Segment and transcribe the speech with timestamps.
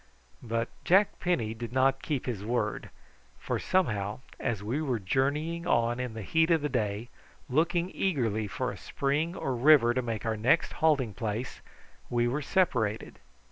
[0.41, 2.89] But Jack Penny did not keep his word,
[3.37, 7.09] for somehow as we were journeying on in the heat of the day
[7.47, 11.61] looking eagerly for a spring or river to make our next halting place
[12.09, 13.19] we were separated.